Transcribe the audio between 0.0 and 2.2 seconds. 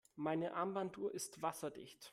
Meine Armbanduhr ist wasserdicht.